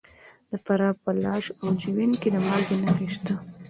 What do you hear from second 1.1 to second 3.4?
لاش او جوین کې د مالګې نښې شته.